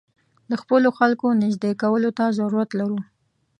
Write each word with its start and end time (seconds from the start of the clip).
د 0.49 0.51
خپلو 0.61 0.89
خلکو 0.97 1.27
نېږدې 1.41 1.71
کولو 1.81 2.09
ته 2.17 2.25
ضرورت 2.39 2.69
لرو. 2.79 2.99